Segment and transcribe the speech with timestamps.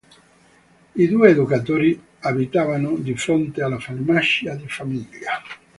[0.95, 5.39] I due educatori abitavano di fronte alla farmacia di famiglia.